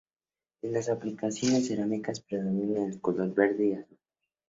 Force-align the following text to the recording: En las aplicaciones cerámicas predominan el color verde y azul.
En 0.63 0.73
las 0.73 0.89
aplicaciones 0.89 1.67
cerámicas 1.67 2.21
predominan 2.21 2.91
el 2.91 2.99
color 2.99 3.35
verde 3.35 3.67
y 3.67 3.73
azul. 3.73 3.99